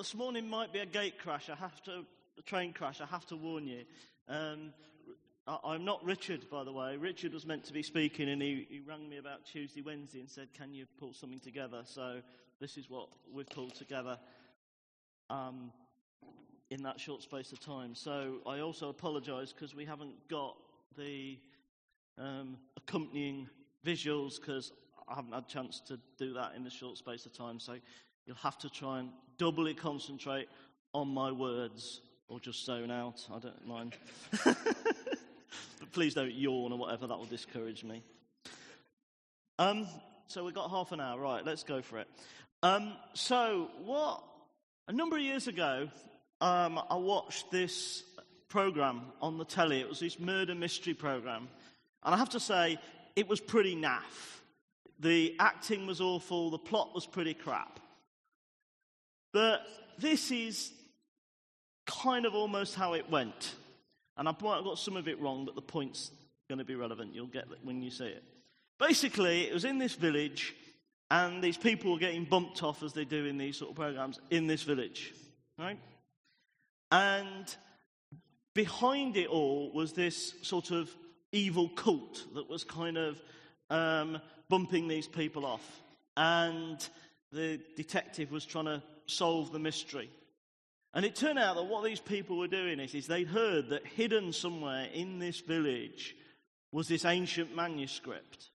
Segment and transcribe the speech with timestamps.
[0.00, 1.50] this morning might be a gate crash.
[1.50, 2.06] I have to,
[2.38, 3.02] a train crash.
[3.02, 3.82] I have to warn you.
[4.30, 4.72] Um,
[5.46, 6.96] I, am not Richard, by the way.
[6.96, 10.30] Richard was meant to be speaking, and he, he rang me about Tuesday, Wednesday, and
[10.30, 12.22] said, "Can you pull something together?" So
[12.62, 14.16] this is what we've pulled together
[15.28, 15.70] um,
[16.70, 17.94] in that short space of time.
[17.94, 20.56] So I also apologise because we haven't got
[20.96, 21.38] the
[22.16, 23.50] um, accompanying
[23.84, 24.72] visuals because
[25.10, 27.60] I haven't had a chance to do that in a short space of time.
[27.60, 27.74] So
[28.26, 30.48] you'll have to try and doubly concentrate
[30.92, 33.26] on my words or just zone out.
[33.32, 33.96] I don't mind.
[34.44, 38.02] but please don't yawn or whatever, that will discourage me.
[39.58, 39.86] Um,
[40.26, 41.18] so we've got half an hour.
[41.18, 42.08] Right, let's go for it.
[42.62, 44.22] Um, so, what
[44.86, 45.88] a number of years ago,
[46.40, 48.04] um, I watched this
[48.48, 49.80] program on the telly.
[49.80, 51.48] It was this murder mystery program.
[52.04, 52.78] And I have to say,
[53.16, 54.40] it was pretty naff.
[54.98, 57.79] The acting was awful, the plot was pretty crap.
[59.32, 59.62] But
[59.98, 60.72] this is
[61.86, 63.54] kind of almost how it went.
[64.16, 66.10] And I might have got some of it wrong, but the point's
[66.48, 67.14] going to be relevant.
[67.14, 68.22] You'll get it when you see it.
[68.78, 70.54] Basically, it was in this village,
[71.10, 74.18] and these people were getting bumped off as they do in these sort of programs
[74.30, 75.12] in this village,
[75.58, 75.78] right?
[76.90, 77.54] And
[78.54, 80.90] behind it all was this sort of
[81.32, 83.20] evil cult that was kind of
[83.68, 85.80] um, bumping these people off.
[86.16, 86.86] And
[87.32, 90.10] the detective was trying to solve the mystery.
[90.92, 93.86] And it turned out that what these people were doing is, is they'd heard that
[93.86, 96.16] hidden somewhere in this village
[96.72, 98.50] was this ancient manuscript.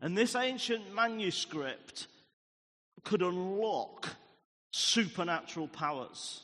[0.00, 2.06] And this ancient manuscript
[3.04, 4.08] could unlock
[4.70, 6.42] supernatural powers.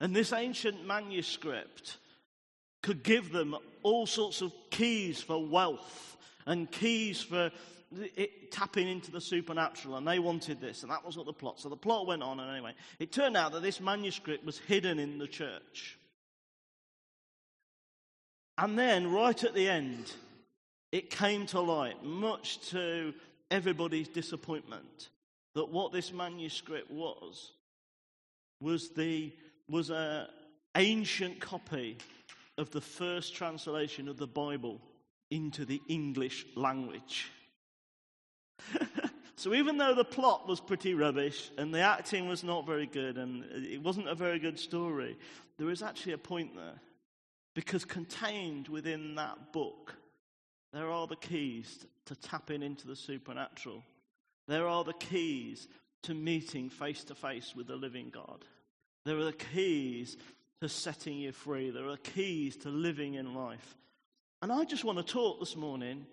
[0.00, 1.98] And this ancient manuscript
[2.82, 7.50] could give them all sorts of keys for wealth and keys for
[8.16, 11.60] it, tapping into the supernatural, and they wanted this, and that was what the plot.
[11.60, 14.98] So the plot went on, and anyway, it turned out that this manuscript was hidden
[14.98, 15.98] in the church.
[18.58, 20.12] And then, right at the end,
[20.92, 23.14] it came to light, much to
[23.50, 25.08] everybody's disappointment,
[25.54, 27.52] that what this manuscript was
[28.60, 29.32] was the
[29.68, 30.26] was an
[30.76, 31.96] ancient copy
[32.58, 34.80] of the first translation of the Bible
[35.30, 37.30] into the English language.
[39.36, 43.18] so even though the plot was pretty rubbish and the acting was not very good
[43.18, 45.16] and it wasn't a very good story,
[45.58, 46.80] there is actually a point there.
[47.54, 49.94] Because contained within that book,
[50.72, 53.82] there are the keys to tapping into the supernatural.
[54.48, 55.68] There are the keys
[56.04, 58.44] to meeting face to face with the living God.
[59.04, 60.16] There are the keys
[60.60, 61.70] to setting you free.
[61.70, 63.76] There are the keys to living in life.
[64.40, 66.06] And I just want to talk this morning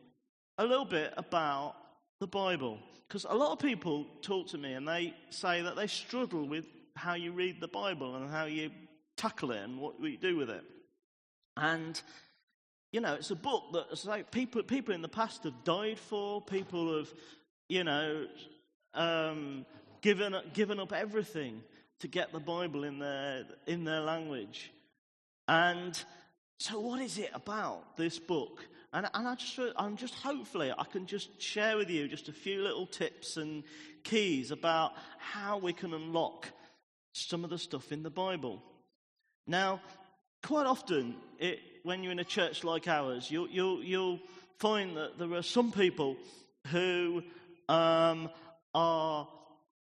[0.57, 1.75] a little bit about
[2.19, 2.77] the Bible.
[3.07, 6.65] Because a lot of people talk to me and they say that they struggle with
[6.95, 8.71] how you read the Bible and how you
[9.17, 10.63] tackle it and what you do with it.
[11.57, 11.99] And,
[12.91, 16.41] you know, it's a book that like people, people in the past have died for,
[16.41, 17.13] people have,
[17.67, 18.25] you know,
[18.93, 19.65] um,
[20.01, 21.63] given, given up everything
[21.99, 24.71] to get the Bible in their, in their language.
[25.47, 26.01] And
[26.59, 28.65] so, what is it about this book?
[28.91, 32.33] And, and I just, I'm just hopefully I can just share with you just a
[32.33, 33.63] few little tips and
[34.03, 36.47] keys about how we can unlock
[37.13, 38.63] some of the stuff in the Bible.
[39.45, 39.81] Now,
[40.43, 44.19] quite often, it, when you're in a church like ours, you'll, you'll, you'll
[44.59, 46.17] find that there are some people
[46.67, 47.23] who
[47.67, 48.29] um,
[48.73, 49.27] are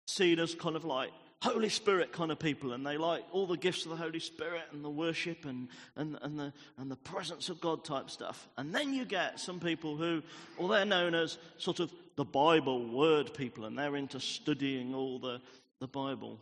[0.08, 3.58] seen as kind of like Holy Spirit kind of people, and they like all the
[3.58, 7.50] gifts of the Holy Spirit and the worship and, and, and, the, and the presence
[7.50, 8.48] of God type stuff.
[8.58, 10.24] And then you get some people who,
[10.58, 15.20] well, they're known as sort of the Bible word people, and they're into studying all
[15.20, 15.40] the,
[15.80, 16.40] the Bible.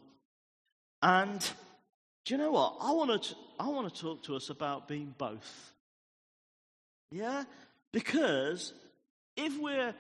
[1.01, 1.41] And
[2.23, 2.78] do you know what?
[2.79, 5.73] I want to, I want to talk to us about being both.
[7.11, 7.44] Yeah?
[7.91, 8.73] Because
[9.35, 9.94] if we're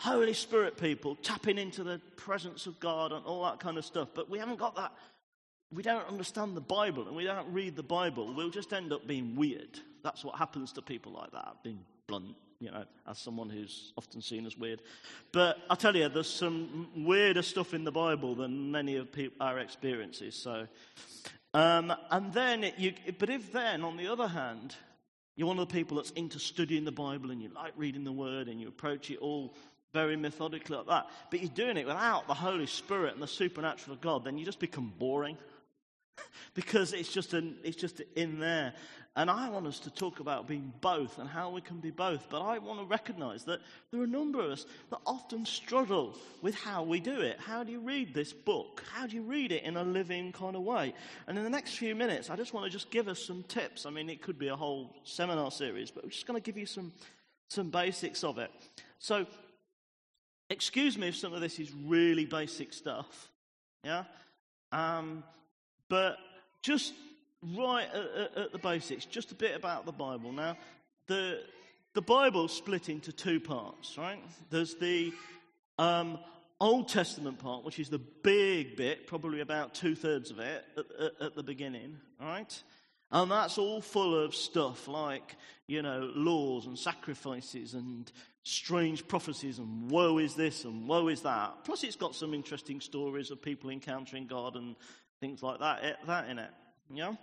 [0.00, 4.08] Holy Spirit people, tapping into the presence of God and all that kind of stuff.
[4.14, 4.94] But we haven't got that.
[5.70, 8.32] We don't understand the Bible and we don't read the Bible.
[8.34, 9.78] We'll just end up being weird.
[10.02, 14.22] That's what happens to people like that, being blunt, you know, as someone who's often
[14.22, 14.80] seen as weird.
[15.32, 19.08] But I tell you, there's some weirder stuff in the Bible than many of
[19.38, 20.34] our experiences.
[20.34, 20.66] So,
[21.52, 24.74] um, and then, it, you, but if then, on the other hand,
[25.36, 28.12] you're one of the people that's into studying the Bible and you like reading the
[28.12, 29.54] Word and you approach it all
[29.92, 33.94] very methodically like that, but you're doing it without the Holy Spirit and the supernatural
[33.94, 35.36] of God, then you just become boring.
[36.54, 38.74] because it's just, an, it's just in there.
[39.16, 42.28] And I want us to talk about being both and how we can be both.
[42.30, 43.60] But I want to recognize that
[43.90, 47.38] there are a number of us that often struggle with how we do it.
[47.40, 48.84] How do you read this book?
[48.92, 50.94] How do you read it in a living kind of way?
[51.26, 53.84] And in the next few minutes, I just want to just give us some tips.
[53.84, 56.56] I mean, it could be a whole seminar series, but we're just going to give
[56.56, 56.92] you some,
[57.48, 58.52] some basics of it.
[59.00, 59.26] So,
[60.50, 63.30] excuse me if some of this is really basic stuff.
[63.84, 64.04] Yeah?
[64.72, 65.24] Um,
[65.88, 66.18] but
[66.62, 66.92] just
[67.56, 70.32] right at, at, the basics, just a bit about the Bible.
[70.32, 70.56] Now,
[71.06, 71.40] the,
[71.94, 74.22] the Bible's split into two parts, right?
[74.50, 75.12] There's the
[75.78, 76.18] um,
[76.60, 80.84] Old Testament part, which is the big bit, probably about two thirds of it at,
[81.00, 82.62] at, at the beginning, right?
[83.12, 85.36] And that's all full of stuff like,
[85.66, 88.10] you know, laws and sacrifices and
[88.42, 91.64] strange prophecies and woe is this and woe is that.
[91.64, 94.76] Plus, it's got some interesting stories of people encountering God and
[95.20, 96.50] things like that, eh, that in it.
[96.92, 97.14] Yeah?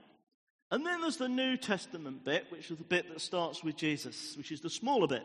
[0.72, 4.36] And then there's the New Testament bit, which is the bit that starts with Jesus,
[4.38, 5.24] which is the smaller bit.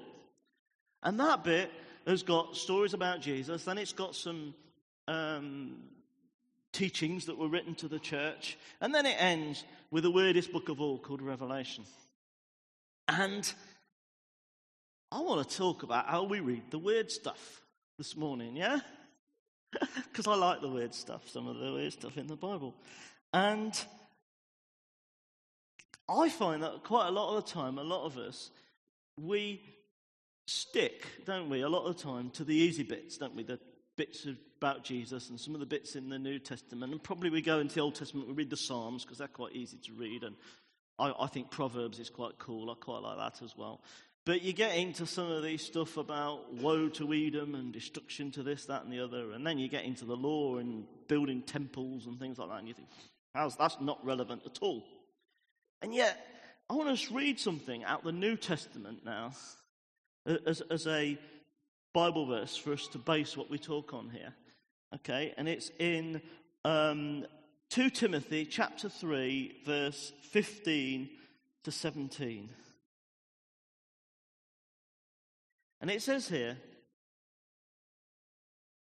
[1.02, 1.70] And that bit
[2.06, 4.54] has got stories about Jesus, then it's got some
[5.08, 5.76] um,
[6.72, 10.68] teachings that were written to the church, and then it ends with the weirdest book
[10.68, 11.84] of all called Revelation.
[13.08, 13.52] And
[15.10, 17.60] I want to talk about how we read the weird stuff
[17.98, 18.80] this morning, yeah?
[20.10, 22.74] Because I like the weird stuff, some of the weird stuff in the Bible.
[23.32, 23.72] And
[26.08, 28.50] I find that quite a lot of the time, a lot of us,
[29.18, 29.62] we
[30.46, 33.42] stick, don't we, a lot of the time to the easy bits, don't we?
[33.42, 33.58] The
[34.02, 34.26] bits
[34.58, 36.90] about Jesus and some of the bits in the New Testament.
[36.90, 39.52] And probably we go into the Old Testament, we read the Psalms because they're quite
[39.52, 40.24] easy to read.
[40.24, 40.34] And
[40.98, 42.68] I, I think Proverbs is quite cool.
[42.68, 43.80] I quite like that as well.
[44.24, 48.42] But you get into some of these stuff about woe to Edom and destruction to
[48.42, 49.30] this, that, and the other.
[49.30, 52.58] And then you get into the law and building temples and things like that.
[52.58, 52.88] And you think,
[53.36, 54.82] how's that's not relevant at all?
[55.80, 56.26] And yet,
[56.68, 59.32] I want to read something out the New Testament now
[60.26, 61.16] as, as a
[61.92, 64.34] Bible verse for us to base what we talk on here.
[64.94, 66.20] Okay, and it's in
[66.64, 67.26] um,
[67.70, 71.08] 2 Timothy chapter 3, verse 15
[71.64, 72.48] to 17.
[75.80, 76.56] And it says here,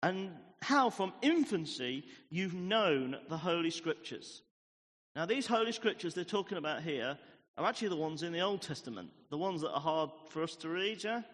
[0.02, 0.31] and
[0.61, 4.43] how from infancy you've known the Holy Scriptures
[5.17, 7.17] now, these Holy Scriptures they're talking about here
[7.56, 10.56] are actually the ones in the Old Testament, the ones that are hard for us
[10.56, 11.19] to read, yeah?
[11.19, 11.25] It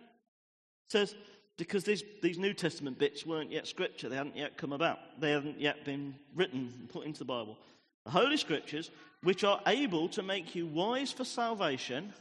[0.91, 1.15] says,
[1.61, 5.31] because these, these New Testament bits weren't yet Scripture, they hadn't yet come about, they
[5.31, 7.59] hadn't yet been written and put into the Bible.
[8.05, 8.91] The Holy Scriptures,
[9.23, 12.13] which are able to make you wise for salvation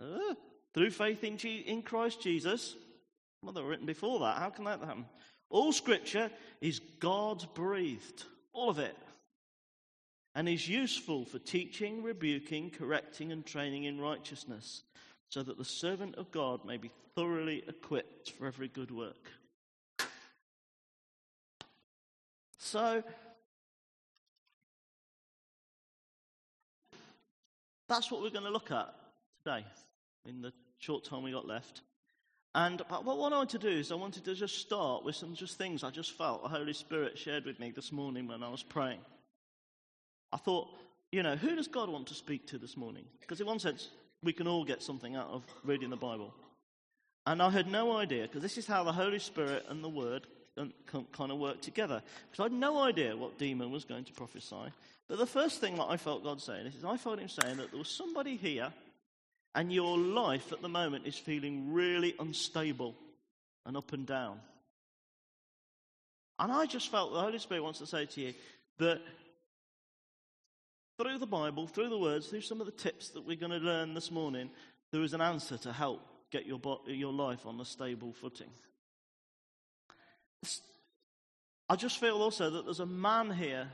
[0.00, 0.34] uh,
[0.72, 2.76] through faith in, G- in Christ Jesus.
[3.42, 4.38] Well, they were written before that.
[4.38, 5.06] How can that happen?
[5.50, 6.30] All Scripture
[6.60, 8.96] is God breathed, all of it
[10.34, 14.82] and is useful for teaching, rebuking, correcting, and training in righteousness,
[15.34, 19.32] so that the servant of God may be thoroughly equipped for every good work.
[22.58, 23.02] So,
[27.88, 28.94] that's what we're going to look at
[29.44, 29.66] today
[30.24, 31.80] in the short time we got left.
[32.54, 35.58] And what I wanted to do is I wanted to just start with some just
[35.58, 38.62] things I just felt the Holy Spirit shared with me this morning when I was
[38.62, 39.00] praying.
[40.32, 40.68] I thought,
[41.10, 43.04] you know, who does God want to speak to this morning?
[43.20, 43.88] Because in one sense,
[44.24, 46.34] we can all get something out of reading the Bible.
[47.26, 50.26] And I had no idea, because this is how the Holy Spirit and the Word
[51.12, 52.02] kind of work together.
[52.30, 54.72] Because I had no idea what demon was going to prophesy.
[55.08, 57.70] But the first thing that I felt God saying is, I felt Him saying that
[57.70, 58.72] there was somebody here,
[59.54, 62.94] and your life at the moment is feeling really unstable
[63.66, 64.40] and up and down.
[66.38, 68.34] And I just felt the Holy Spirit wants to say to you
[68.78, 69.00] that
[70.98, 73.58] through the Bible, through the words, through some of the tips that we're going to
[73.58, 74.50] learn this morning,
[74.92, 78.50] there is an answer to help get your, your life on a stable footing.
[81.68, 83.68] I just feel also that there's a man here,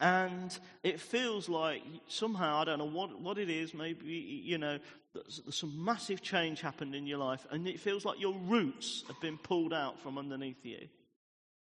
[0.00, 4.78] and it feels like somehow, I don't know what, what it is, maybe, you know,
[5.14, 9.04] there's, there's some massive change happened in your life, and it feels like your roots
[9.06, 10.88] have been pulled out from underneath you.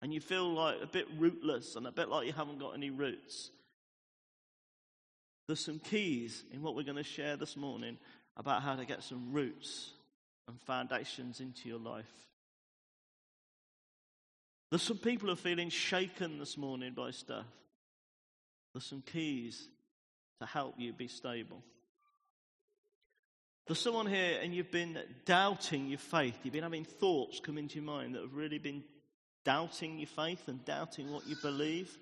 [0.01, 2.89] And you feel like a bit rootless and a bit like you haven't got any
[2.89, 3.51] roots.
[5.47, 7.97] There's some keys in what we're going to share this morning
[8.37, 9.91] about how to get some roots
[10.47, 12.11] and foundations into your life.
[14.71, 17.45] There's some people who are feeling shaken this morning by stuff.
[18.73, 19.67] There's some keys
[20.41, 21.61] to help you be stable.
[23.67, 26.37] There's someone here and you've been doubting your faith.
[26.43, 28.83] You've been having thoughts come into your mind that have really been
[29.43, 31.97] doubting your faith and doubting what you believe.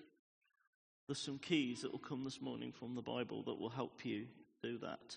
[1.13, 4.25] There's some keys that will come this morning from the Bible that will help you
[4.63, 5.15] do that.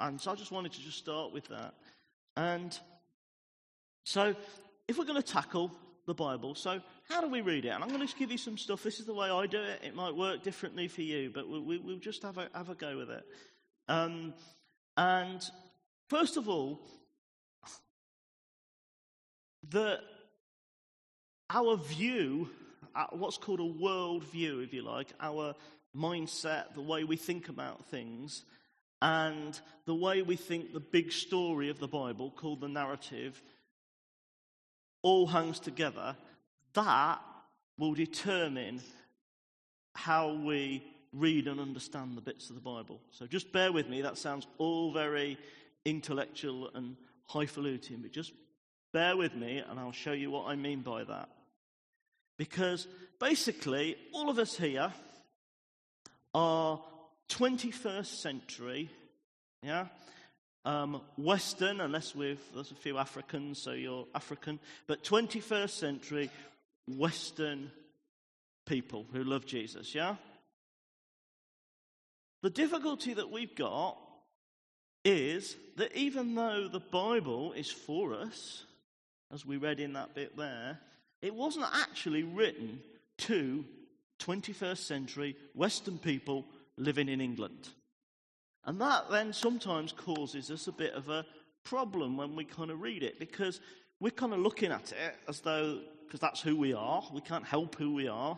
[0.00, 1.74] And so I just wanted to just start with that.
[2.36, 2.76] And
[4.04, 4.34] so,
[4.88, 5.70] if we're going to tackle
[6.08, 7.68] the Bible, so how do we read it?
[7.68, 8.82] And I'm going to give you some stuff.
[8.82, 9.80] This is the way I do it.
[9.84, 12.74] It might work differently for you, but we, will we, just have a, have a
[12.74, 13.24] go with it.
[13.86, 14.34] Um,
[14.96, 15.40] and
[16.08, 16.80] first of all,
[19.70, 20.00] the,
[21.48, 22.48] our view,
[23.10, 25.54] what's called a world view, if you like, our
[25.96, 28.44] mindset, the way we think about things,
[29.00, 33.42] and the way we think the big story of the Bible, called the narrative,
[35.02, 36.16] all hangs together,
[36.74, 37.20] that
[37.78, 38.80] will determine
[39.94, 43.00] how we read and understand the bits of the Bible.
[43.10, 45.36] So just bear with me, that sounds all very
[45.84, 46.96] intellectual and
[47.26, 48.32] highfalutin, but just
[48.92, 51.28] bear with me and I'll show you what I mean by that.
[52.42, 52.88] Because
[53.20, 54.92] basically, all of us here
[56.34, 56.80] are
[57.28, 58.90] 21st century,
[59.62, 59.86] yeah,
[60.64, 64.58] um, Western, unless we've, there's a few Africans, so you're African,
[64.88, 66.30] but 21st century
[66.88, 67.70] Western
[68.66, 70.16] people who love Jesus, yeah?
[72.42, 73.96] The difficulty that we've got
[75.04, 78.64] is that even though the Bible is for us,
[79.32, 80.80] as we read in that bit there,
[81.22, 82.80] it wasn't actually written
[83.18, 83.64] to
[84.18, 86.44] 21st century Western people
[86.76, 87.68] living in England.
[88.64, 91.24] And that then sometimes causes us a bit of a
[91.64, 93.60] problem when we kind of read it because
[94.00, 97.44] we're kind of looking at it as though, because that's who we are, we can't
[97.44, 98.36] help who we are,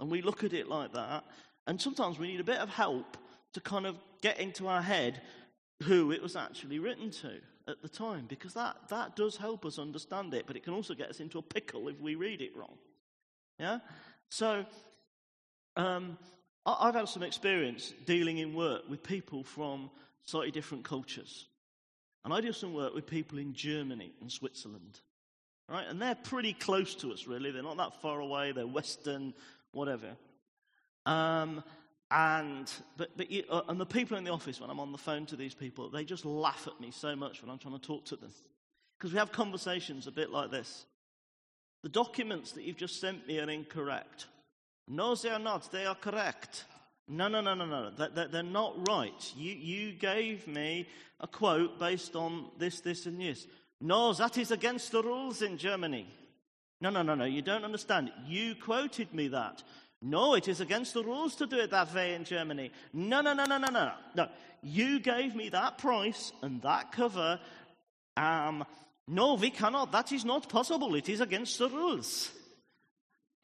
[0.00, 1.24] and we look at it like that.
[1.66, 3.16] And sometimes we need a bit of help
[3.54, 5.20] to kind of get into our head
[5.84, 7.32] who it was actually written to
[7.68, 10.94] at the time because that, that does help us understand it, but it can also
[10.94, 12.76] get us into a pickle if we read it wrong.
[13.58, 13.78] Yeah?
[14.30, 14.64] So,
[15.76, 16.18] um,
[16.64, 19.90] I've had some experience dealing in work with people from
[20.24, 21.46] slightly different cultures.
[22.24, 25.00] And I do some work with people in Germany and Switzerland.
[25.68, 25.86] Right?
[25.88, 27.50] And they're pretty close to us, really.
[27.50, 28.52] They're not that far away.
[28.52, 29.34] They're Western,
[29.72, 30.16] whatever.
[31.04, 31.64] Um,
[32.12, 34.98] and but, but you, uh, and the people in the office when I'm on the
[34.98, 37.84] phone to these people, they just laugh at me so much when I'm trying to
[37.84, 38.30] talk to them
[38.98, 40.86] because we have conversations a bit like this.
[41.82, 44.26] The documents that you've just sent me are incorrect.
[44.86, 45.72] No, they are not.
[45.72, 46.66] They are correct.
[47.08, 47.90] No, no, no, no, no.
[47.90, 49.32] They're not right.
[49.36, 50.86] You, you gave me
[51.18, 53.46] a quote based on this, this, and this.
[53.80, 56.06] No, that is against the rules in Germany.
[56.80, 57.24] No, no, no, no.
[57.24, 58.12] You don't understand.
[58.26, 59.62] You quoted me that.
[60.02, 62.72] No, it is against the rules to do it that way in Germany.
[62.92, 63.92] No, no, no, no, no, no.
[64.16, 64.28] No.
[64.60, 67.38] You gave me that price and that cover.
[68.16, 68.64] Um,
[69.06, 69.92] no, we cannot.
[69.92, 70.96] That is not possible.
[70.96, 72.32] It is against the rules.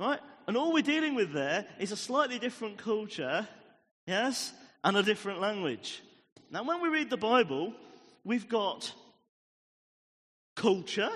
[0.01, 0.19] Right?
[0.49, 3.47] And all we're dealing with there is a slightly different culture,
[4.07, 6.03] yes, and a different language.
[6.51, 7.73] Now, when we read the Bible,
[8.25, 8.93] we've got
[10.57, 11.11] culture,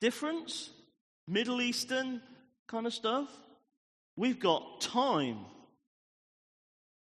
[0.00, 0.70] difference,
[1.28, 2.20] Middle Eastern
[2.66, 3.28] kind of stuff.
[4.16, 5.38] We've got time,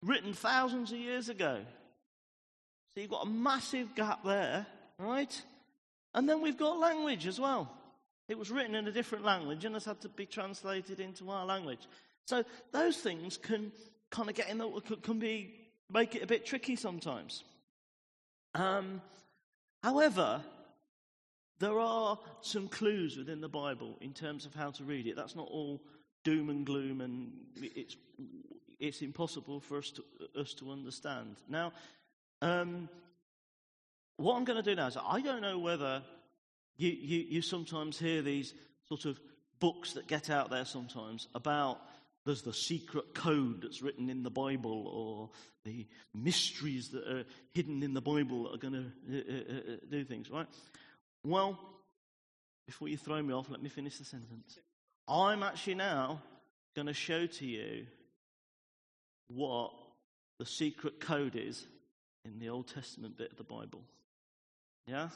[0.02, 1.60] written thousands of years ago.
[2.94, 4.66] So you've got a massive gap there,
[4.98, 5.42] right?
[6.14, 7.70] And then we've got language as well.
[8.28, 11.44] It was written in a different language and has had to be translated into our
[11.44, 11.86] language.
[12.26, 13.72] So those things can
[14.10, 14.68] kind of get in the,
[15.02, 15.54] can be,
[15.90, 17.42] make it a bit tricky sometimes.
[18.54, 19.00] Um,
[19.82, 20.42] however,
[21.58, 25.16] there are some clues within the Bible in terms of how to read it.
[25.16, 25.80] That's not all
[26.24, 27.96] doom and gloom, and it's,
[28.78, 30.04] it's impossible for us to,
[30.40, 31.36] us to understand.
[31.48, 31.72] Now,
[32.40, 32.88] um,
[34.16, 36.02] what I'm going to do now is I don't know whether
[36.76, 38.54] you, you, you sometimes hear these
[38.88, 39.20] sort of
[39.60, 41.78] books that get out there sometimes about
[42.24, 45.30] there's the secret code that's written in the Bible or
[45.64, 49.76] the mysteries that are hidden in the Bible that are going to uh, uh, uh,
[49.90, 50.46] do things, right?
[51.24, 51.58] Well,
[52.66, 54.58] before you throw me off, let me finish the sentence.
[55.08, 56.20] I'm actually now
[56.74, 57.86] going to show to you
[59.28, 59.72] what
[60.38, 61.66] the secret code is
[62.24, 63.82] in the Old Testament bit of the Bible.
[64.86, 65.08] Yeah?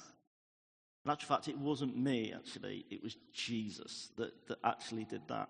[1.05, 2.85] In actual fact, it wasn't me, actually.
[2.91, 5.49] It was Jesus that, that actually did that.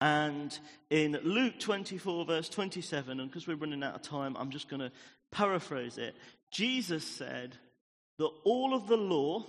[0.00, 0.56] And
[0.88, 4.80] in Luke 24, verse 27, and because we're running out of time, I'm just going
[4.80, 4.92] to
[5.30, 6.16] paraphrase it.
[6.50, 7.56] Jesus said
[8.18, 9.44] that all of the law,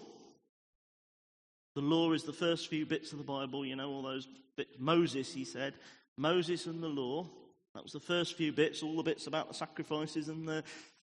[1.75, 4.75] the law is the first few bits of the Bible, you know, all those bits.
[4.77, 5.73] Moses, he said,
[6.17, 7.27] Moses and the law.
[7.73, 10.63] That was the first few bits, all the bits about the sacrifices and the,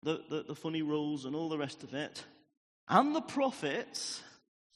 [0.02, 2.24] the, the, the funny rules and all the rest of it
[2.88, 4.20] and the prophets.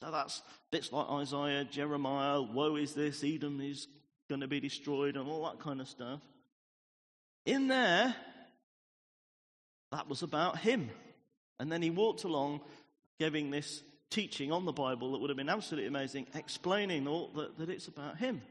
[0.00, 3.88] So that's bits like Isaiah, Jeremiah, woe is this, Edom is
[4.28, 6.20] going to be destroyed and all that kind of stuff.
[7.46, 8.14] In there,
[9.90, 10.90] that was about him.
[11.58, 12.60] And then he walked along
[13.18, 17.58] giving this teaching on the Bible that would have been absolutely amazing, explaining all that,
[17.58, 18.42] that it's about him.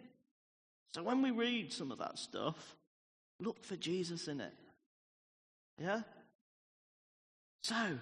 [0.93, 2.75] So when we read some of that stuff,
[3.39, 4.53] look for Jesus in it.
[5.77, 6.01] Yeah?
[7.63, 7.97] So,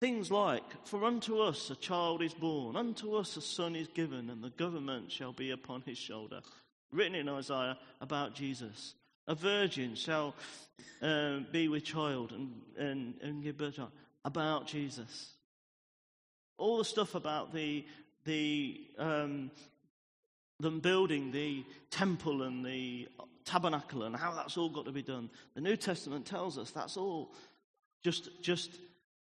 [0.00, 4.28] things like, For unto us a child is born, unto us a son is given,
[4.30, 6.40] and the government shall be upon his shoulder.
[6.92, 8.94] Written in Isaiah about Jesus.
[9.28, 10.34] A virgin shall
[11.00, 13.88] uh, be with child and, and, and give birth to
[14.24, 15.32] about Jesus.
[16.62, 17.84] All the stuff about the,
[18.24, 19.50] the, um,
[20.60, 23.08] them building the temple and the
[23.44, 25.28] tabernacle and how that's all got to be done.
[25.56, 27.32] The New Testament tells us that's all
[28.04, 28.70] just, just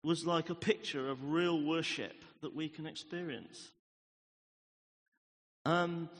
[0.04, 3.70] was like a picture of real worship that we can experience.
[5.64, 6.10] Um,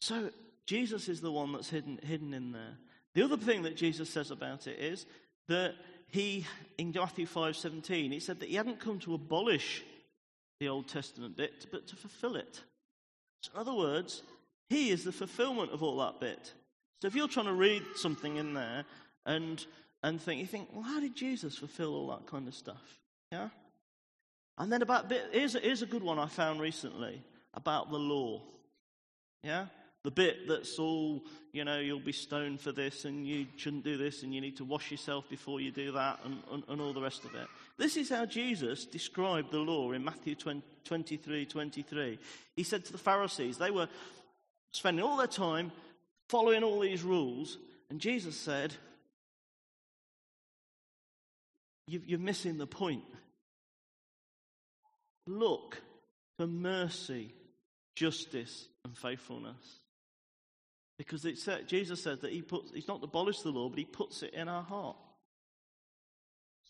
[0.00, 0.30] so
[0.64, 2.78] Jesus is the one that's hidden, hidden in there.
[3.14, 5.06] The other thing that Jesus says about it is
[5.48, 5.74] that
[6.06, 6.46] he,
[6.78, 9.82] in Matthew 5.17, he said that he hadn't come to abolish
[10.60, 12.62] the Old Testament bit, but to fulfill it.
[13.42, 14.22] So in other words,
[14.68, 16.52] he is the fulfillment of all that bit.
[17.00, 18.84] So if you're trying to read something in there
[19.24, 19.64] and,
[20.02, 23.00] and think, you think, well, how did Jesus fulfill all that kind of stuff?
[23.32, 23.48] Yeah?
[24.58, 27.22] And then about, here's a, here's a good one I found recently
[27.54, 28.42] about the law.
[29.42, 29.66] Yeah?
[30.04, 33.96] The bit that's all, you know, you'll be stoned for this and you shouldn't do
[33.96, 36.92] this and you need to wash yourself before you do that and, and, and all
[36.92, 37.46] the rest of it.
[37.80, 42.18] This is how Jesus described the law in Matthew 20, 23 23.
[42.54, 43.88] He said to the Pharisees, they were
[44.70, 45.72] spending all their time
[46.28, 47.56] following all these rules,
[47.88, 48.74] and Jesus said,
[51.86, 53.02] You're missing the point.
[55.26, 55.80] Look
[56.36, 57.32] for mercy,
[57.96, 59.80] justice, and faithfulness.
[60.98, 61.26] Because
[61.66, 64.48] Jesus said that he puts, he's not abolished the law, but he puts it in
[64.48, 64.98] our heart.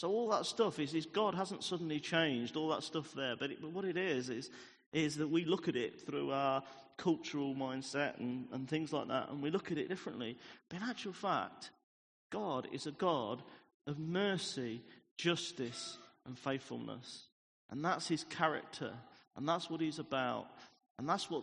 [0.01, 3.51] So all that stuff is, is God hasn't suddenly changed all that stuff there, but,
[3.51, 4.49] it, but what it is is
[4.95, 6.63] is that we look at it through our
[6.97, 10.39] cultural mindset and, and things like that, and we look at it differently.
[10.71, 11.69] But in actual fact,
[12.31, 13.43] God is a God
[13.87, 14.81] of mercy,
[15.19, 17.27] justice, and faithfulness.
[17.69, 18.95] And that's his character,
[19.37, 20.47] and that's what he's about,
[20.99, 21.43] and that's what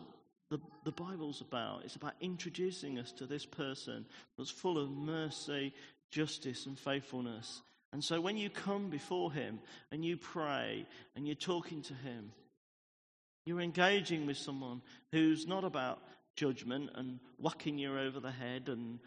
[0.50, 1.82] the, the Bible's about.
[1.86, 5.76] It's about introducing us to this person that's full of mercy,
[6.10, 7.62] justice, and faithfulness.
[7.94, 9.60] And so when you come before Him
[9.92, 12.32] and you pray and you're talking to Him,
[13.46, 16.00] you're engaging with someone who's not about
[16.36, 19.00] judgment and whacking you over the head and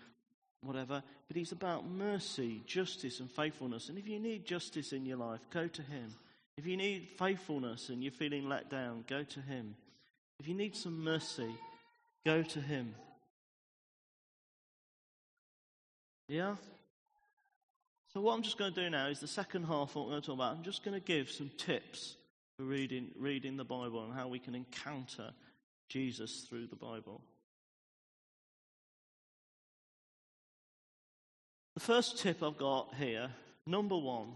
[0.63, 3.89] whatever, but He's about mercy, justice, and faithfulness.
[3.89, 6.15] And if you need justice in your life, go to Him.
[6.57, 9.77] If you need faithfulness and you're feeling let down, go to Him.
[10.39, 11.55] If you need some mercy,
[12.25, 12.95] go to Him.
[16.29, 16.57] Yeah?
[18.13, 20.11] So, what I'm just going to do now is the second half of what I'm
[20.11, 20.57] going to talk about.
[20.57, 22.17] I'm just going to give some tips
[22.57, 25.31] for reading, reading the Bible and how we can encounter
[25.89, 27.21] Jesus through the Bible.
[31.75, 33.31] The first tip I've got here,
[33.67, 34.33] number one,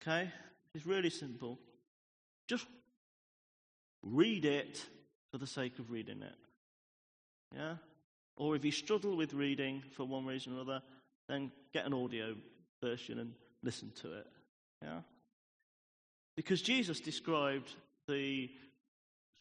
[0.00, 0.30] okay,
[0.74, 1.58] is really simple.
[2.46, 2.66] Just
[4.02, 4.84] Read it
[5.30, 6.34] for the sake of reading it.
[7.54, 7.76] Yeah?
[8.36, 10.82] Or if you struggle with reading for one reason or another,
[11.32, 12.34] then get an audio
[12.82, 14.26] version and listen to it.
[14.82, 15.00] Yeah?
[16.36, 17.72] Because Jesus described
[18.08, 18.50] the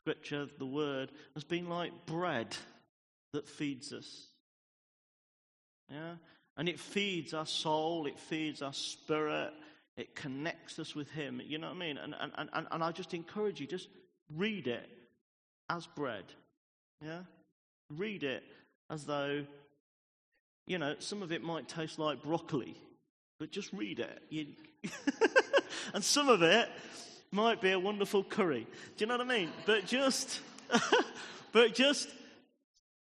[0.01, 2.56] scripture, the word, as being like bread
[3.34, 4.27] that feeds us.
[5.89, 6.15] Yeah?
[6.58, 9.51] And it feeds our soul, it feeds our spirit,
[9.97, 11.41] it connects us with Him.
[11.45, 11.97] You know what I mean?
[11.97, 13.89] And, and, and, and I just encourage you, just
[14.36, 14.89] read it
[15.69, 16.25] as bread.
[17.04, 17.21] Yeah?
[17.89, 18.43] Read it
[18.89, 19.45] as though,
[20.71, 22.77] you know, some of it might taste like broccoli,
[23.39, 24.23] but just read it.
[24.29, 24.47] You...
[25.93, 26.69] and some of it
[27.29, 28.65] might be a wonderful curry.
[28.95, 29.49] Do you know what I mean?
[29.65, 30.39] But just,
[31.51, 32.07] but just,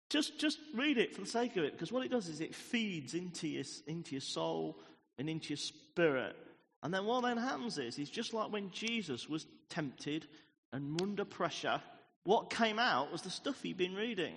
[0.08, 2.54] just, just read it for the sake of it, because what it does is it
[2.54, 4.78] feeds into your, into your soul
[5.18, 6.34] and into your spirit.
[6.82, 10.26] And then what then happens is, is just like when Jesus was tempted
[10.72, 11.82] and under pressure,
[12.24, 14.32] what came out was the stuff he'd been reading.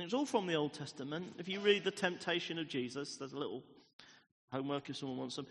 [0.00, 1.34] And it's all from the Old Testament.
[1.36, 3.62] If you read the temptation of Jesus, there's a little
[4.50, 5.46] homework if someone wants some.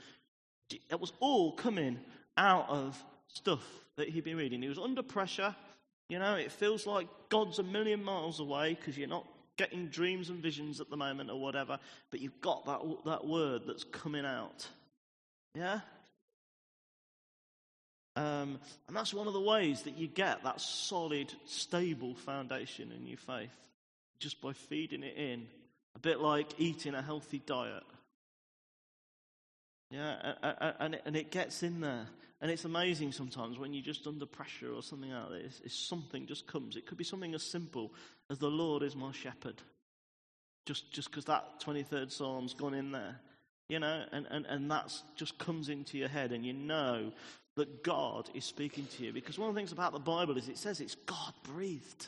[0.89, 1.99] It was all coming
[2.35, 3.62] out of stuff
[3.95, 4.63] that he'd been reading.
[4.63, 5.55] He was under pressure.
[6.09, 10.31] You know, it feels like God's a million miles away because you're not getting dreams
[10.31, 11.77] and visions at the moment or whatever,
[12.09, 14.67] but you've got that, that word that's coming out.
[15.53, 15.81] Yeah?
[18.15, 18.57] Um,
[18.88, 23.19] and that's one of the ways that you get that solid, stable foundation in your
[23.19, 23.51] faith,
[24.19, 25.47] just by feeding it in,
[25.95, 27.84] a bit like eating a healthy diet.
[29.91, 30.34] Yeah,
[30.79, 32.08] and it, and it gets in there.
[32.41, 36.25] And it's amazing sometimes when you're just under pressure or something like this, if something
[36.25, 36.75] just comes.
[36.77, 37.91] It could be something as simple
[38.29, 39.62] as the Lord is my shepherd.
[40.65, 43.19] Just just because that 23rd Psalm's gone in there.
[43.67, 47.12] You know, and, and, and that just comes into your head, and you know
[47.55, 49.13] that God is speaking to you.
[49.13, 52.08] Because one of the things about the Bible is it says it's God breathed.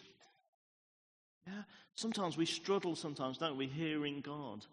[1.48, 1.64] Yeah?
[1.96, 4.66] Sometimes we struggle, sometimes, don't we, hearing God.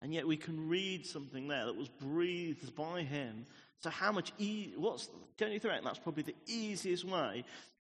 [0.00, 3.46] And yet we can read something there that was breathed by Him.
[3.80, 7.44] So, how much, e- what's, don't you think that's probably the easiest way?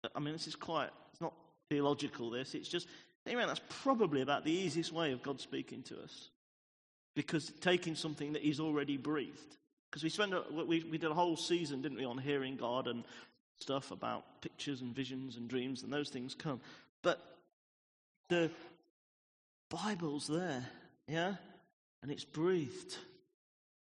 [0.03, 1.33] Uh, I mean, this is quite, it's not
[1.69, 2.53] theological, this.
[2.53, 2.87] It's just,
[3.25, 6.29] anyway, that's probably about the easiest way of God speaking to us.
[7.15, 9.57] Because taking something that He's already breathed.
[9.89, 12.87] Because we spent a, we, we did a whole season, didn't we, on hearing God
[12.87, 13.03] and
[13.57, 16.59] stuff about pictures and visions and dreams, and those things come.
[17.01, 17.34] But
[18.29, 18.49] the
[19.69, 20.65] Bible's there,
[21.07, 21.35] yeah,
[22.01, 22.97] and it's breathed.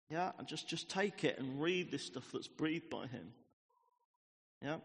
[0.10, 3.34] Yeah, and just, just take it and read this stuff that's breathed by him.
[4.64, 4.78] Yeah?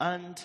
[0.00, 0.42] And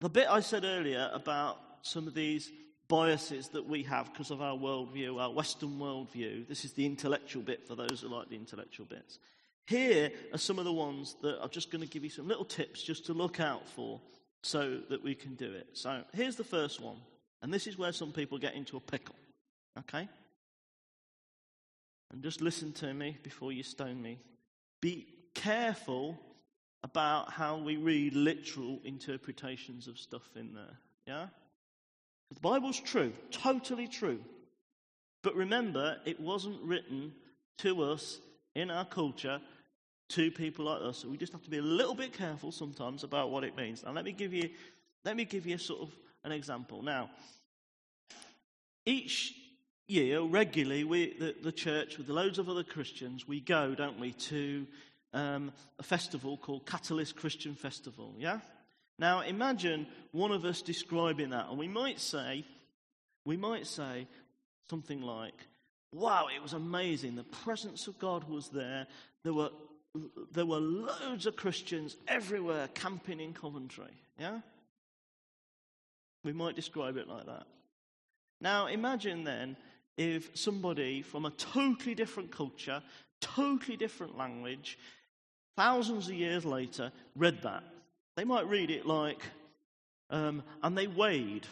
[0.00, 2.50] the bit I said earlier about some of these
[2.88, 6.48] biases that we have because of our worldview, our Western worldview.
[6.48, 9.18] This is the intellectual bit for those who like the intellectual bits.
[9.66, 12.44] Here are some of the ones that I'm just going to give you some little
[12.44, 14.00] tips just to look out for
[14.42, 15.68] so that we can do it.
[15.74, 16.96] So here's the first one,
[17.42, 19.16] and this is where some people get into a pickle.
[19.78, 20.08] Okay?
[22.12, 24.18] And just listen to me before you stone me.
[24.80, 26.18] Be careful
[26.82, 30.78] about how we read literal interpretations of stuff in there.
[31.06, 31.26] Yeah?
[32.32, 34.20] The Bible's true, totally true.
[35.22, 37.12] But remember, it wasn't written
[37.58, 38.18] to us
[38.54, 39.40] in our culture
[40.10, 41.04] to people like us.
[41.04, 43.82] We just have to be a little bit careful sometimes about what it means.
[43.84, 44.50] Now, let me give you,
[45.04, 45.90] let me give you sort of
[46.24, 46.82] an example.
[46.82, 47.10] Now,
[48.84, 49.34] each
[49.86, 54.12] year, regularly, we, the, the church, with loads of other Christians, we go, don't we,
[54.12, 54.66] to
[55.12, 58.40] um, a festival called Catalyst Christian Festival, yeah?
[58.98, 62.44] Now, imagine one of us describing that, and we might say,
[63.24, 64.06] we might say
[64.68, 65.34] something like,
[65.92, 67.16] Wow, it was amazing.
[67.16, 68.86] The presence of God was there.
[69.24, 69.50] There were,
[70.32, 73.92] there were loads of Christians everywhere camping in Coventry.
[74.18, 74.40] Yeah?
[76.24, 77.46] We might describe it like that.
[78.40, 79.56] Now, imagine then
[79.96, 82.82] if somebody from a totally different culture,
[83.20, 84.78] totally different language,
[85.56, 87.64] thousands of years later, read that
[88.20, 89.22] they might read it like,
[90.10, 91.46] um, and they weighed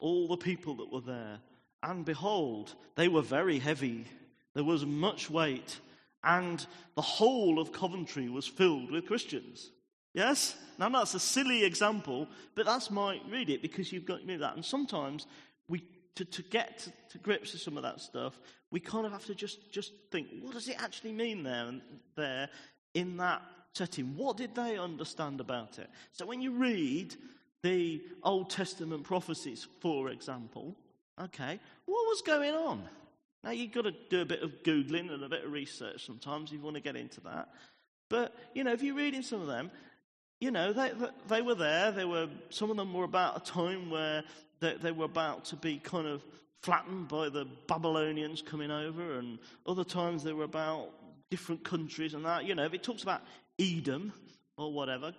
[0.00, 1.38] all the people that were there,
[1.84, 4.04] and behold, they were very heavy.
[4.54, 5.78] There was much weight,
[6.22, 9.70] and the whole of Coventry was filled with Christians.
[10.12, 10.56] Yes?
[10.78, 14.56] Now that's a silly example, but that's my read it because you've got me that.
[14.56, 15.26] And sometimes
[15.68, 15.84] we
[16.16, 18.38] to, to get to, to, grips with some of that stuff,
[18.70, 21.80] we kind of have to just, just think, what does it actually mean there and
[22.16, 22.48] there
[22.94, 24.16] in that setting.
[24.16, 25.88] What did they understand about it?
[26.12, 27.14] So when you read
[27.62, 30.76] the Old Testament prophecies, for example,
[31.20, 32.82] okay, what was going on?
[33.42, 36.50] Now you've got to do a bit of Googling and a bit of research sometimes
[36.50, 37.48] if you want to get into that.
[38.08, 39.70] But, you know, if you're reading some of them,
[40.40, 40.92] you know, they,
[41.28, 41.92] they were there.
[41.92, 44.24] They were, some of them were about a time where
[44.60, 46.22] they, they were about to be kind of
[46.62, 50.90] flattened by the Babylonians coming over, and other times they were about
[51.30, 52.44] different countries and that.
[52.44, 53.22] You know, if it talks about
[53.58, 54.12] Edom
[54.56, 55.14] or whatever.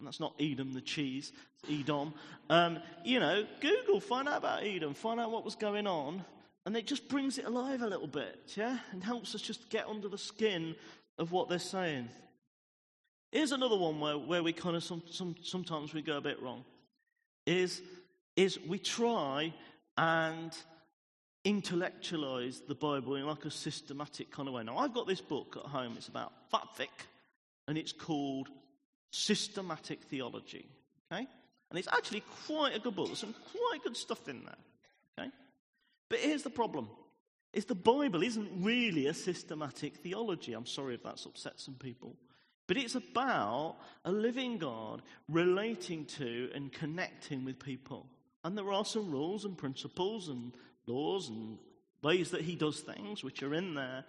[0.00, 2.12] That's not Edam, the cheese, it's Edom.
[2.50, 6.22] Um, you know, Google, find out about Edom, find out what was going on,
[6.66, 8.78] and it just brings it alive a little bit, yeah?
[8.90, 10.74] And helps us just get under the skin
[11.16, 12.08] of what they're saying.
[13.30, 16.42] Here's another one where, where we kind of some, some, sometimes we go a bit
[16.42, 16.64] wrong.
[17.46, 17.80] Is,
[18.34, 19.54] is we try
[19.96, 20.52] and
[21.44, 24.64] intellectualize the Bible in like a systematic kind of way.
[24.64, 27.06] Now, I've got this book at home, it's about fat thick
[27.68, 28.48] and it's called
[29.12, 30.66] Systematic Theology.
[31.12, 31.28] Okay?
[31.70, 33.06] And it's actually quite a good book.
[33.06, 35.24] There's some quite good stuff in there.
[35.26, 35.30] Okay?
[36.08, 36.88] But here's the problem.
[37.52, 40.52] Is the Bible isn't really a systematic theology.
[40.52, 42.16] I'm sorry if that's upset some people.
[42.66, 48.06] But it's about a living God relating to and connecting with people.
[48.44, 50.52] And there are some rules and principles and
[50.86, 51.58] laws and
[52.02, 54.04] ways that he does things which are in there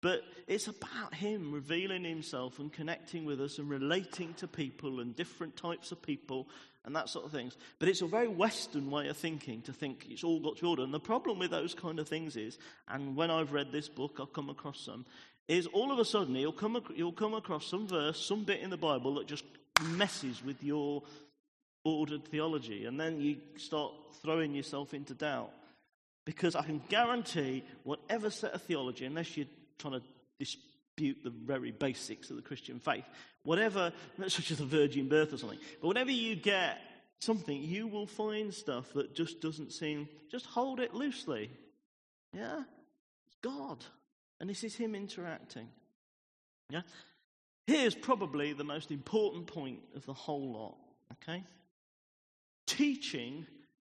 [0.00, 5.16] but it's about him revealing himself and connecting with us and relating to people and
[5.16, 6.48] different types of people
[6.84, 7.56] and that sort of things.
[7.78, 10.82] But it's a very Western way of thinking to think it's all got to order.
[10.82, 12.58] And the problem with those kind of things is,
[12.88, 15.04] and when I've read this book, I've come across some,
[15.48, 18.70] is all of a sudden you'll come, you'll come across some verse, some bit in
[18.70, 19.44] the Bible that just
[19.82, 21.02] messes with your
[21.84, 22.86] ordered theology.
[22.86, 25.50] And then you start throwing yourself into doubt.
[26.24, 29.46] Because I can guarantee whatever set of theology, unless you're
[29.78, 30.02] trying to
[30.38, 33.04] dispute the very basics of the Christian faith,
[33.44, 33.92] whatever,
[34.26, 36.78] such as the virgin birth or something, but whenever you get
[37.20, 41.50] something, you will find stuff that just doesn't seem, just hold it loosely.
[42.32, 42.62] Yeah?
[43.26, 43.84] It's God.
[44.40, 45.68] And this is Him interacting.
[46.70, 46.82] Yeah?
[47.66, 50.76] Here's probably the most important point of the whole lot.
[51.22, 51.42] Okay?
[52.66, 53.46] Teaching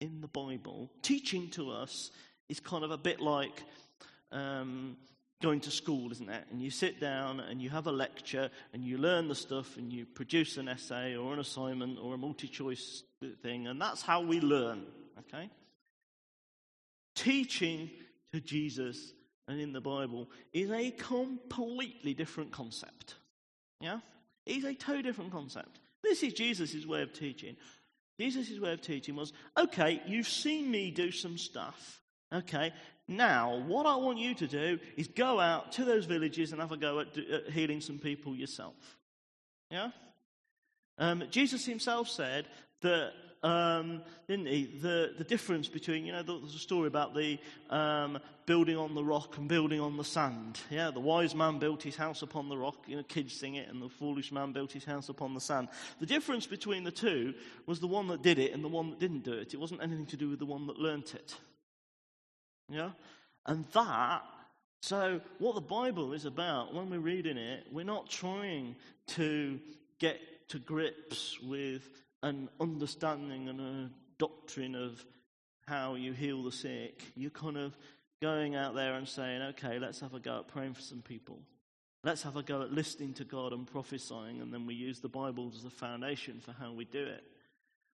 [0.00, 2.10] in the Bible, teaching to us
[2.48, 3.62] is kind of a bit like
[4.30, 4.96] um,
[5.40, 6.44] going to school, isn't it?
[6.50, 9.92] And you sit down and you have a lecture and you learn the stuff and
[9.92, 13.04] you produce an essay or an assignment or a multi choice
[13.42, 14.84] thing, and that's how we learn,
[15.18, 15.50] okay?
[17.14, 17.90] Teaching
[18.32, 19.12] to Jesus
[19.46, 23.14] and in the Bible is a completely different concept.
[23.80, 24.00] Yeah?
[24.46, 25.80] It's a totally different concept.
[26.02, 27.56] This is Jesus' way of teaching.
[28.20, 32.02] Jesus' way of teaching was okay, you've seen me do some stuff.
[32.32, 32.72] Okay,
[33.06, 36.72] now what I want you to do is go out to those villages and have
[36.72, 38.74] a go at, at healing some people yourself.
[39.70, 39.90] Yeah?
[40.98, 42.46] Um, Jesus himself said
[42.82, 43.12] that
[43.42, 44.66] um, didn't he?
[44.66, 47.38] The, the difference between, you know, there's a story about the
[47.70, 50.58] um, building on the rock and building on the sand.
[50.70, 53.68] Yeah, the wise man built his house upon the rock, you know, kids sing it,
[53.68, 55.68] and the foolish man built his house upon the sand.
[56.00, 57.34] The difference between the two
[57.66, 59.54] was the one that did it and the one that didn't do it.
[59.54, 61.36] It wasn't anything to do with the one that learnt it.
[62.68, 62.90] Yeah?
[63.46, 64.22] And that
[64.80, 68.76] so, what the Bible is about, when we're reading it, we're not trying
[69.08, 69.58] to
[69.98, 71.88] get to grips with
[72.22, 75.04] an understanding and a doctrine of
[75.66, 77.02] how you heal the sick.
[77.16, 77.76] You're kind of
[78.22, 81.40] going out there and saying, okay, let's have a go at praying for some people.
[82.04, 85.08] Let's have a go at listening to God and prophesying, and then we use the
[85.08, 87.24] Bible as a foundation for how we do it.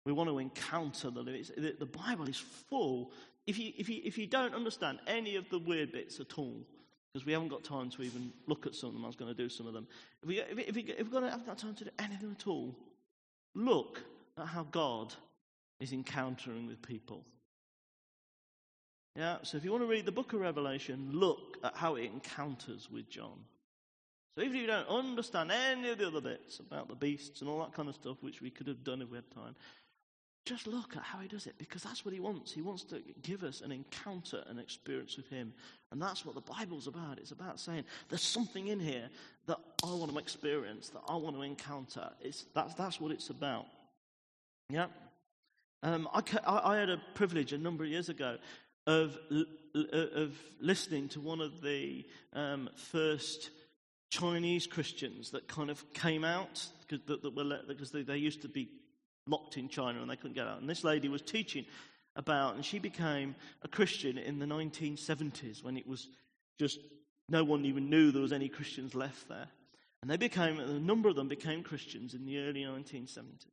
[0.06, 1.50] We want to encounter the limits.
[1.56, 3.12] The Bible is full.
[3.46, 6.56] If you, if, you, if you don't understand any of the weird bits at all,
[7.12, 9.34] because we haven't got time to even look at some of them, I was going
[9.34, 9.86] to do some of them.
[10.22, 12.36] If, we, if, if, we, if we're going to have got time to do anything
[12.38, 12.76] at all,
[13.54, 14.02] Look
[14.38, 15.14] at how God
[15.80, 17.24] is encountering with people.
[19.16, 22.04] Yeah, so if you want to read the book of Revelation, look at how it
[22.04, 23.38] encounters with John.
[24.34, 27.50] So even if you don't understand any of the other bits about the beasts and
[27.50, 29.56] all that kind of stuff, which we could have done if we had time,
[30.44, 32.52] just look at how he does it because that's what he wants.
[32.52, 35.52] He wants to give us an encounter, an experience with him.
[35.92, 37.18] And that's what the Bible's about.
[37.18, 39.08] It's about saying there's something in here
[39.46, 42.10] that I want to experience, that I want to encounter.
[42.20, 43.66] It's, that's, that's what it's about.
[44.68, 44.86] Yeah?
[45.82, 48.36] Um, I, I, had a privilege a number of years ago
[48.86, 49.16] of,
[49.92, 53.50] of listening to one of the um, first
[54.10, 58.68] Chinese Christians that kind of came out because they, they used to be
[59.26, 60.60] locked in China and they couldn't get out.
[60.60, 61.64] And this lady was teaching
[62.16, 66.08] about, and she became a Christian in the 1970s when it was
[66.58, 66.78] just
[67.28, 69.46] no one even knew there was any Christians left there.
[70.02, 73.46] And they became, a number of them became Christians in the early 1970s.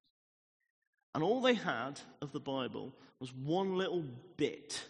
[1.13, 4.03] And all they had of the Bible was one little
[4.37, 4.83] bit.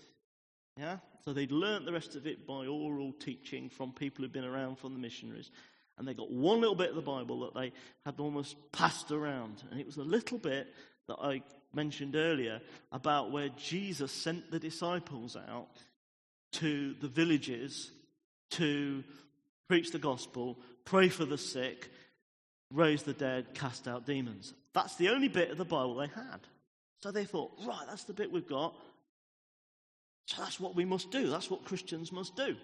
[0.78, 0.98] Yeah?
[1.26, 4.78] So they'd learnt the rest of it by oral teaching from people who'd been around
[4.78, 5.52] from the missionaries.
[5.98, 7.74] And they got one little bit of the Bible that they
[8.06, 9.64] had almost passed around.
[9.72, 10.68] And it was a little bit
[11.08, 11.42] that I
[11.74, 15.68] mentioned earlier about where Jesus sent the disciples out
[16.54, 17.92] to the villages
[18.52, 19.04] to
[19.68, 21.90] preach the gospel, pray for the sick,
[22.72, 24.54] raise the dead, cast out demons.
[24.74, 26.40] That's the only bit of the Bible they had.
[27.02, 28.76] So they thought, right, that's the bit we've got.
[30.28, 31.30] So that's what we must do.
[31.30, 32.56] That's what Christians must do.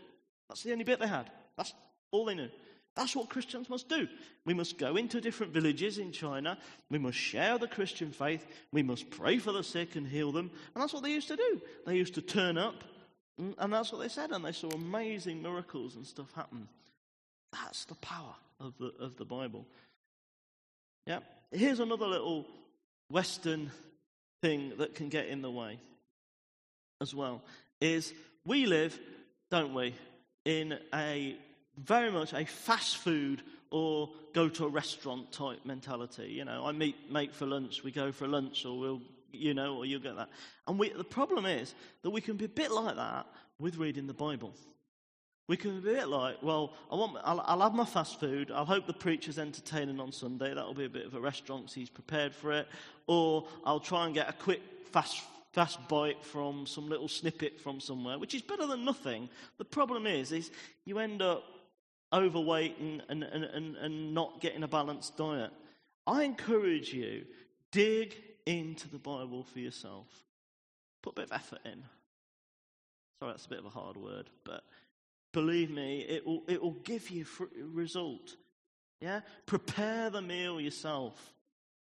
[0.49, 1.29] That's the only bit they had.
[1.57, 1.73] That's
[2.11, 2.49] all they knew.
[2.95, 4.07] That's what Christians must do.
[4.45, 6.57] We must go into different villages in China.
[6.91, 8.45] We must share the Christian faith.
[8.71, 10.51] We must pray for the sick and heal them.
[10.73, 11.61] And that's what they used to do.
[11.87, 12.83] They used to turn up,
[13.41, 14.31] mm, and that's what they said.
[14.31, 16.67] And they saw amazing miracles and stuff happen.
[17.51, 19.65] That's the power of the, of the Bible.
[21.07, 21.19] Yeah.
[21.51, 22.45] Here's another little
[23.09, 23.71] Western
[24.41, 25.79] thing that can get in the way
[27.01, 27.41] as well
[27.81, 28.13] is
[28.45, 28.97] we live,
[29.49, 29.93] don't we,
[30.45, 31.35] in a
[31.77, 36.27] very much a fast food or go to a restaurant type mentality.
[36.27, 39.77] You know, I meet mate for lunch, we go for lunch, or we'll, you know,
[39.77, 40.29] or you'll get that.
[40.67, 43.25] And we, the problem is that we can be a bit like that
[43.59, 44.53] with reading the Bible.
[45.47, 48.49] We can be a bit like, well, I want, I'll, I'll have my fast food.
[48.51, 50.53] I'll hope the preacher's entertaining on Sunday.
[50.53, 52.67] That'll be a bit of a restaurant he's prepared for it.
[53.07, 55.21] Or I'll try and get a quick fast
[55.53, 59.29] fast bite from some little snippet from somewhere, which is better than nothing.
[59.59, 60.49] The problem is, is
[60.83, 61.43] you end up
[62.13, 65.51] overweight and, and, and, and not getting a balanced diet.
[66.05, 67.25] I encourage you,
[67.71, 70.07] dig into the Bible for yourself.
[71.01, 71.83] Put a bit of effort in.
[73.19, 74.63] Sorry, that's a bit of a hard word, but
[75.31, 77.25] believe me, it will, it will give you
[77.73, 78.35] result.
[79.01, 79.21] Yeah?
[79.45, 81.33] Prepare the meal yourself.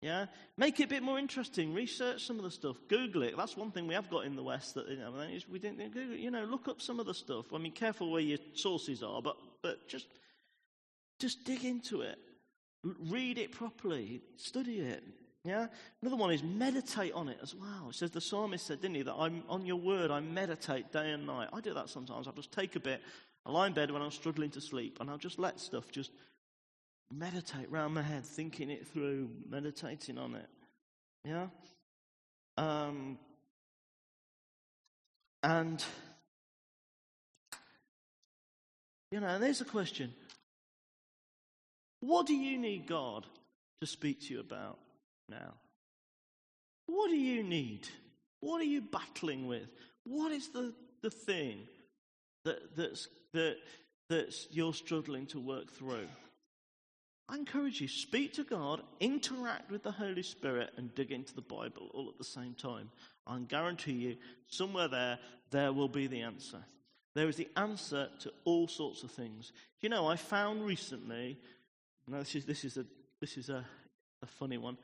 [0.01, 0.27] Yeah?
[0.57, 1.73] Make it a bit more interesting.
[1.73, 2.77] Research some of the stuff.
[2.87, 3.35] Google it.
[3.37, 5.13] That's one thing we have got in the West that you know,
[5.49, 6.15] we didn't Google.
[6.15, 7.53] You know, look up some of the stuff.
[7.53, 10.07] I mean, careful where your sources are, but but just
[11.21, 12.17] just dig into it.
[12.83, 14.21] Read it properly.
[14.37, 15.03] Study it.
[15.43, 15.67] Yeah?
[16.01, 17.89] Another one is meditate on it as well.
[17.89, 21.11] It says the psalmist said, didn't he, that I'm on your word, I meditate day
[21.11, 21.49] and night.
[21.53, 22.27] I do that sometimes.
[22.27, 23.01] I'll just take a bit,
[23.45, 26.11] I lie in bed when I'm struggling to sleep, and I'll just let stuff just
[27.11, 30.49] meditate round my head, thinking it through, meditating on it.
[31.25, 31.47] Yeah?
[32.57, 33.17] Um,
[35.43, 35.83] and,
[39.11, 40.13] you know, and there's a question
[42.01, 43.25] What do you need God
[43.79, 44.77] to speak to you about
[45.29, 45.53] now?
[46.87, 47.87] What do you need?
[48.41, 49.71] What are you battling with?
[50.03, 51.59] What is the, the thing
[52.43, 53.57] that, that's, that,
[54.09, 56.07] that's you're struggling to work through?
[57.29, 61.41] I encourage you, speak to God, interact with the Holy Spirit, and dig into the
[61.41, 62.89] Bible all at the same time.
[63.25, 65.17] I guarantee you, somewhere there,
[65.49, 66.59] there will be the answer.
[67.15, 69.53] There is the answer to all sorts of things.
[69.79, 71.37] You know, I found recently,
[72.07, 72.85] now this is, this is, a,
[73.19, 73.65] this is a,
[74.21, 74.77] a funny one.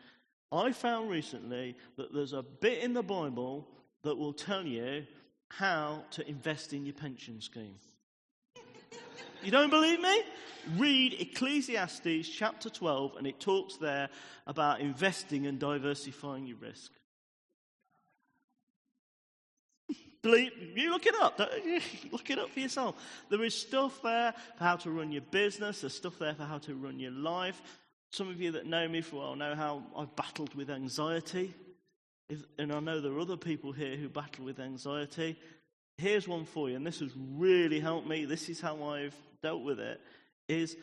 [0.51, 3.67] I found recently that there's a bit in the Bible
[4.03, 5.05] that will tell you
[5.49, 7.75] how to invest in your pension scheme.
[9.43, 10.21] You don't believe me?
[10.77, 14.09] Read Ecclesiastes chapter 12, and it talks there
[14.45, 16.91] about investing and diversifying your risk.
[20.27, 21.39] Believe, you look it up.
[22.11, 22.95] Look it up for yourself.
[23.29, 25.79] There is stuff there for how to run your business.
[25.79, 27.61] There's stuff there for how to run your life.
[28.11, 31.53] Some of you that know me for a while know how I've battled with anxiety.
[32.27, 35.39] If, and I know there are other people here who battle with anxiety.
[35.97, 38.25] Here's one for you, and this has really helped me.
[38.25, 40.01] This is how I've dealt with it
[40.49, 40.75] is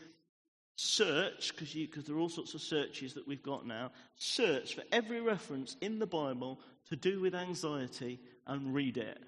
[0.76, 5.20] search, because there are all sorts of searches that we've got now, search for every
[5.20, 9.18] reference in the Bible to do with anxiety and read it.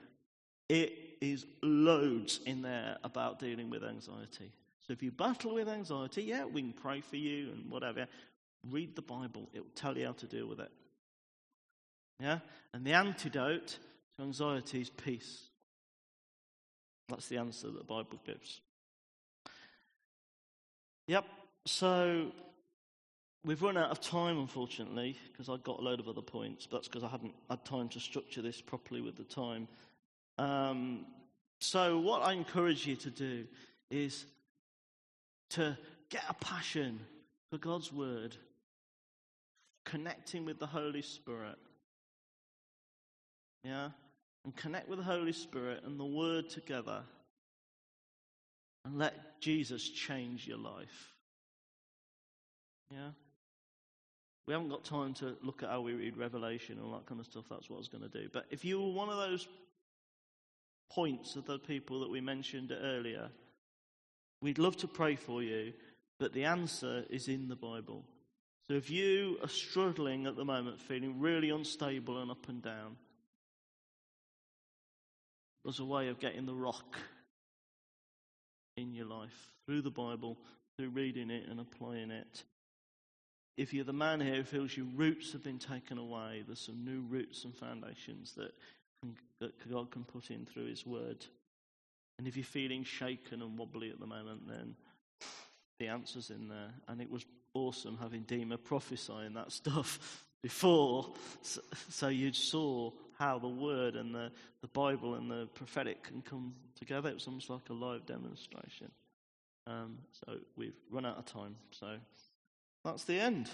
[0.68, 4.52] It is loads in there about dealing with anxiety.
[4.86, 8.06] So if you battle with anxiety, yeah, we can pray for you and whatever.
[8.70, 10.70] Read the Bible, it will tell you how to deal with it.
[12.20, 12.38] Yeah?
[12.72, 13.78] And the antidote
[14.16, 15.42] to anxiety is peace.
[17.08, 18.60] That's the answer that the Bible gives.
[21.06, 21.24] Yep.
[21.66, 22.32] So
[23.44, 26.66] we've run out of time, unfortunately, because I've got a load of other points.
[26.66, 29.68] But that's because I hadn't had time to structure this properly with the time.
[30.38, 31.06] Um,
[31.60, 33.44] so what I encourage you to do
[33.90, 34.26] is
[35.50, 35.76] to
[36.10, 37.00] get a passion
[37.50, 38.36] for God's word,
[39.84, 41.56] connecting with the Holy Spirit.
[43.64, 43.90] Yeah?
[44.44, 47.02] And connect with the Holy Spirit and the word together
[48.84, 51.14] and let Jesus change your life.
[52.92, 53.10] Yeah?
[54.46, 57.18] We haven't got time to look at how we read Revelation and all that kind
[57.18, 57.44] of stuff.
[57.50, 58.28] That's what I was going to do.
[58.32, 59.48] But if you were one of those
[60.90, 63.28] points of the people that we mentioned earlier,
[64.42, 65.72] we'd love to pray for you,
[66.18, 68.04] but the answer is in the Bible.
[68.68, 72.96] So if you are struggling at the moment, feeling really unstable and up and down,
[75.64, 76.96] there's a way of getting the rock
[78.76, 80.36] in your life through the Bible,
[80.78, 82.44] through reading it and applying it.
[83.56, 86.84] If you're the man here who feels your roots have been taken away, there's some
[86.84, 88.52] new roots and foundations that,
[89.40, 91.24] that God can put in through His Word.
[92.18, 94.74] And if you're feeling shaken and wobbly at the moment, then
[95.78, 96.72] the answer's in there.
[96.88, 101.12] And it was awesome having Dima prophesying that stuff before,
[101.88, 104.30] so, you saw how the Word and the,
[104.60, 107.08] the Bible and the prophetic can come together.
[107.08, 108.90] It was almost like a live demonstration.
[109.66, 111.56] Um, so we've run out of time.
[111.72, 111.96] So
[112.84, 113.48] that's the end.